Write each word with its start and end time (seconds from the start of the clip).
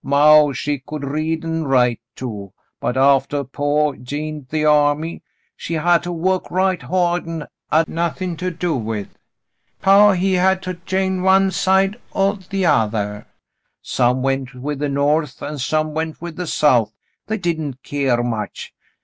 Maw, 0.03 0.51
she 0.51 0.79
could 0.79 1.03
read, 1.03 1.45
an' 1.45 1.65
write, 1.65 2.01
too, 2.15 2.51
but 2.79 2.97
aftah 2.97 3.43
paw 3.43 3.93
jined 3.93 4.47
the 4.49 4.65
ahmy, 4.65 5.21
she 5.55 5.75
had 5.75 6.01
to 6.01 6.11
work 6.11 6.49
right 6.49 6.81
ha'd 6.81 7.27
and 7.27 7.45
had 7.71 7.87
nothin' 7.87 8.35
to 8.37 8.49
do 8.49 8.75
with. 8.75 9.15
Paw, 9.79 10.13
he 10.13 10.33
had 10.33 10.63
to 10.63 10.73
jine 10.87 11.21
one 11.21 11.51
side 11.51 12.01
or 12.13 12.35
t'othah. 12.37 13.27
Some 13.83 14.23
went 14.23 14.55
with 14.55 14.79
the 14.79 14.89
North 14.89 15.39
and 15.43 15.61
some 15.61 15.93
went 15.93 16.19
with 16.19 16.35
the 16.35 16.47
South,— 16.47 16.91
they 17.27 17.37
didn't 17.37 17.83
keer 17.83 18.23
much. 18.23 18.73